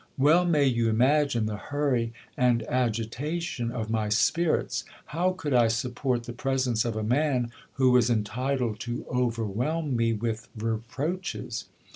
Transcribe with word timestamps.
Well 0.17 0.45
may 0.45 0.65
you 0.65 0.89
imagine 0.89 1.45
the 1.45 1.57
hurry 1.57 2.11
and 2.35 2.63
agitation 2.67 3.69
of 3.71 3.91
my 3.91 4.09
spirits. 4.09 4.83
How 5.05 5.31
could 5.33 5.53
I 5.53 5.67
support 5.67 6.23
the 6.23 6.33
presence 6.33 6.85
of 6.85 6.95
a 6.95 7.03
man, 7.03 7.51
who 7.73 7.91
was 7.91 8.09
entitled 8.09 8.79
to 8.79 9.05
overwhelm 9.07 9.95
me 9.95 10.13
with 10.13 10.47
reproaches 10.57 11.65